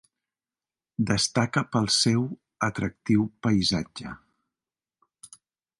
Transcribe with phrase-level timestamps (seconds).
[1.09, 2.25] Destaca pel seu
[2.69, 4.15] atractiu paisatge.